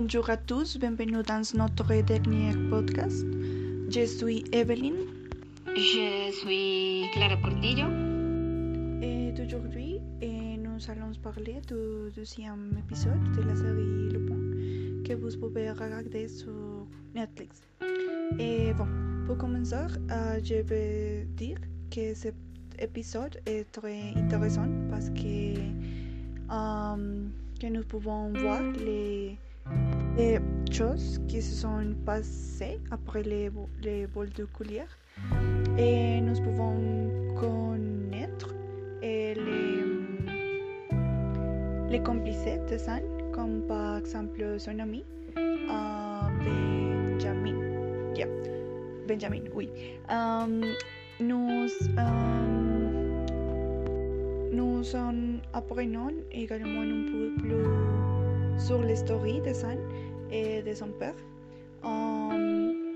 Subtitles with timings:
[0.00, 3.26] Bonjour à tous, bienvenue dans notre dernier podcast.
[3.90, 4.94] Je suis Evelyne.
[5.74, 7.88] Je suis Clara Portillo.
[9.02, 15.36] Et aujourd'hui, nous allons parler du deuxième épisode de la série Le Pont que vous
[15.36, 16.86] pouvez regarder sur
[17.16, 17.60] Netflix.
[18.38, 18.86] Et bon,
[19.26, 19.74] pour commencer,
[20.12, 21.58] euh, je vais dire
[21.90, 22.36] que cet
[22.78, 25.58] épisode est très intéressant parce que,
[26.52, 27.24] euh,
[27.60, 29.36] que nous pouvons voir les,
[30.18, 30.40] les
[30.72, 33.50] choses qui se sont passées après les,
[33.82, 34.98] les vols de coulière
[35.78, 36.74] et nous pouvons
[37.36, 38.52] connaître
[39.00, 39.34] les,
[41.88, 43.00] les complices de San,
[43.32, 45.04] comme par exemple son ami
[45.36, 47.56] euh, Benjamin.
[48.16, 48.26] Yeah.
[49.06, 49.70] Benjamin, oui.
[51.20, 51.68] Nous,
[54.52, 55.14] nous en
[55.52, 58.17] apprenons également un peu plus
[58.58, 59.78] sur l'histoire de San
[60.30, 61.14] et de son père.
[61.84, 62.94] Um,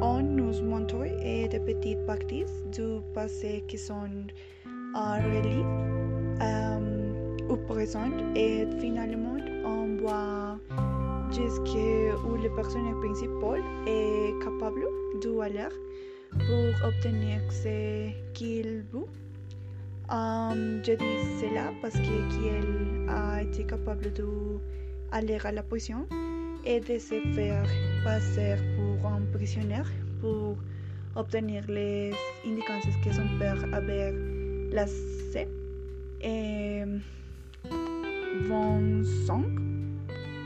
[0.00, 4.26] on nous montre et des petites parties du passé qui sont
[4.66, 5.64] uh, reliées
[6.40, 7.58] um, au
[8.34, 10.58] et finalement on voit
[11.30, 14.86] jusqu'où le personnage principal est capable
[15.22, 15.68] d'aller
[16.30, 19.06] pour obtenir ce qu'il veut.
[20.08, 24.12] Um, je dis cela parce qu'il a été capable
[25.12, 26.06] d'aller à la prison
[26.64, 27.66] et de se faire
[28.04, 29.82] passer pour un prisonnier
[30.20, 30.56] pour
[31.14, 32.12] obtenir les
[32.44, 34.12] indications que son père avait
[34.70, 35.48] laissées.
[36.20, 36.82] Et
[38.48, 39.44] 25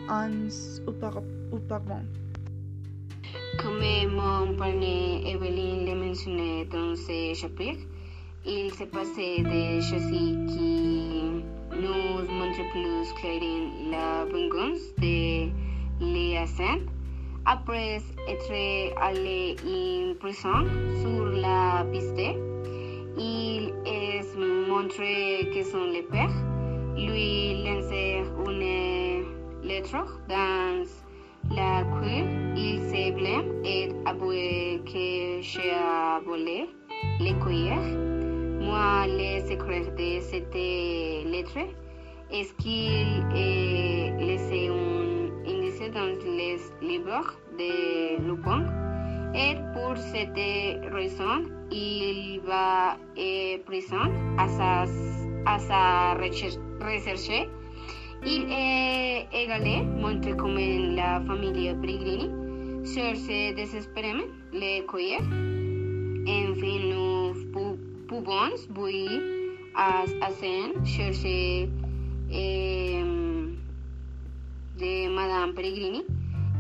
[0.09, 0.31] ans
[0.87, 2.03] auparavant.
[3.59, 7.85] Comme mon parrain Evelyne le mentionnait dans ce chapitre,
[8.47, 10.70] il s'est passé des choses qui
[12.73, 15.49] plus clairement la vengeance de
[16.01, 16.45] Léa
[17.47, 20.65] après être allé en prison
[21.01, 22.21] sur la piste.
[23.19, 24.37] Il est
[24.69, 26.31] montré que son père
[26.97, 29.25] lui lancer une
[29.67, 30.85] lettre dans
[31.55, 32.25] la cuir.
[32.57, 36.69] Il se blâme et avoue que j'ai volé
[37.21, 37.99] les cuillères.
[38.61, 41.59] Moi, le secret de cette lettre
[42.33, 43.23] est qu'il
[44.19, 48.65] laissé un indice dans les livres de Lupin.
[49.35, 50.35] Et pour cette
[50.93, 54.85] raison, il va en prison à sa,
[55.47, 56.59] à recherche.
[56.81, 57.49] recherche.
[58.25, 60.59] Il est également montré comme
[60.95, 62.31] la famille Pellegrini
[62.85, 65.21] cherche désespérément les cuillères.
[66.27, 67.35] Enfin, nous
[68.09, 68.51] pouvons voir
[69.75, 71.69] à, à chercher
[74.79, 76.05] de Madame Pellegrini.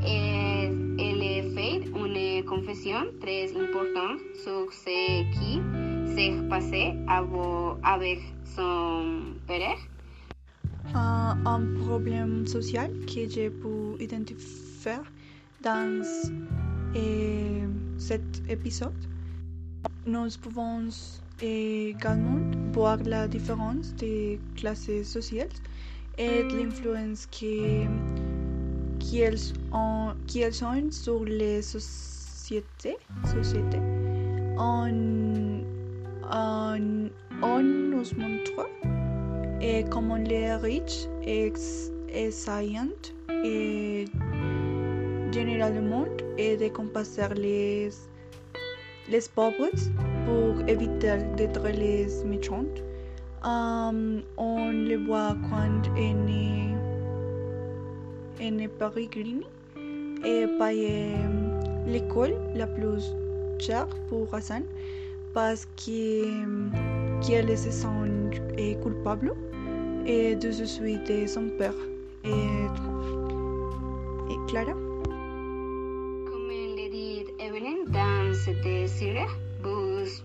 [0.04, 5.60] Et elle fait une confession très importante sur ce qui
[6.14, 6.94] s'est passé
[7.82, 9.78] avec son père.
[10.92, 14.98] Uh, un problème social que j'ai pu identifier
[15.62, 16.02] dans
[17.98, 18.94] cet épisode.
[20.06, 20.88] Nous pouvons
[21.41, 22.41] également
[22.72, 25.48] voir la différence des classes sociales
[26.19, 27.86] et l'influence que
[28.98, 32.97] qu'elles ont, ont sur les sociétés.
[33.25, 33.81] sociétés.
[34.58, 35.62] On,
[36.31, 37.10] on,
[37.42, 38.69] on nous montre
[39.60, 41.06] et comment les riches
[42.08, 42.78] essayent
[43.44, 44.04] et
[45.32, 46.06] généralement
[46.37, 47.91] et de compenser les,
[49.08, 49.70] les pauvres
[50.31, 52.71] pour éviter d'être les méchants.
[53.43, 56.75] Um, on le voit quand on est,
[58.41, 59.47] on est Pellegrini
[60.25, 61.17] et paye
[61.87, 63.05] l'école la plus
[63.59, 64.63] chère pour Hassan
[65.33, 69.33] parce qu'elle se sent coupable
[70.06, 71.75] et de ce suite son père.
[72.25, 72.29] Et,
[74.31, 74.73] et Clara?
[74.73, 79.33] Comme le dit Evelyn dans cette série,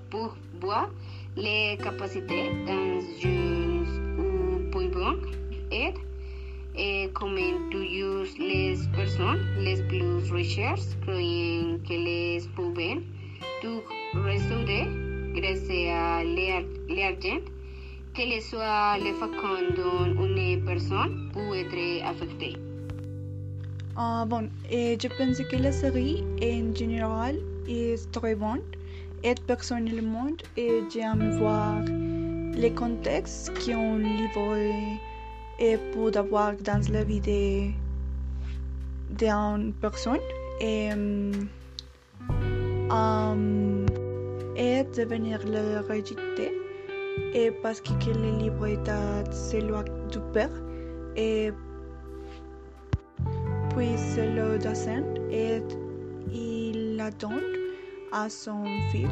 [0.10, 0.90] pour voir
[1.36, 5.18] les capacités dans un point bon
[5.72, 10.60] et, comment toujours les personnes les plus riches
[11.02, 12.42] croient que les
[13.62, 13.82] tout
[14.14, 14.88] résoudre
[15.34, 17.42] grâce à l'argent
[18.16, 22.56] que soit le facon dont une personne peut être affectée.
[23.98, 27.36] Ah, bon, je pense que la série en général
[27.68, 28.62] est très bonne
[29.26, 31.82] et personnellement j'aime voir
[32.54, 34.72] les contextes qui ont livré
[35.58, 37.74] et pour avoir dans la vie
[39.10, 40.20] d'une personne
[40.62, 41.48] et, um,
[44.56, 46.52] et devenir le réalité
[47.34, 50.52] et parce que le livre est à du père
[51.16, 51.52] et
[53.70, 53.96] puis
[54.36, 55.64] le dessin et
[56.32, 57.65] il donne
[58.16, 59.10] à son fils.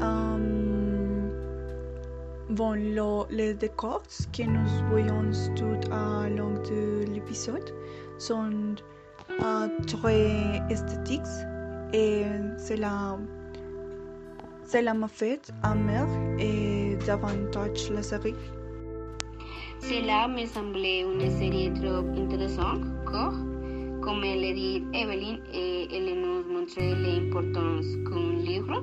[0.00, 1.30] Um,
[2.48, 4.02] bon, le, les décors
[4.32, 7.74] que nous voyons tout au long de l'épisode
[8.16, 8.74] sont
[9.38, 11.34] uh, très esthétiques
[11.92, 12.24] et
[12.56, 13.18] cela,
[14.66, 16.06] cela m'a fait aimer
[16.38, 18.34] et davantage la série.
[19.80, 23.34] Cela me semblait une série trop intéressante car,
[24.02, 28.82] comme le dit Evelyn, et elle nous montrait l'importance qu'un livre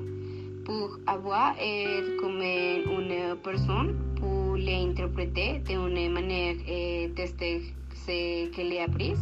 [0.64, 7.62] pour avoir être comme une personne pour l'interpréter d'une manière et tester
[7.94, 9.14] ce qu'elle a appris.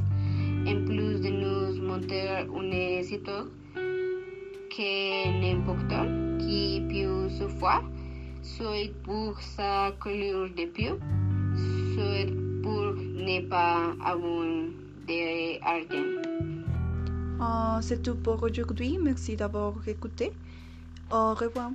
[0.67, 3.47] En plus de nous montrer une histoire
[4.71, 5.95] que n'importe
[6.41, 7.83] qui peut se voir,
[8.43, 10.99] soit pour sa couleur de peau,
[11.95, 12.31] soit
[12.63, 14.45] pour ne pas avoir
[15.09, 15.61] Uh,
[17.81, 18.99] C'est tout pour aujourd'hui.
[19.01, 20.33] Merci d'avoir écouté.
[21.11, 21.71] Au revoir.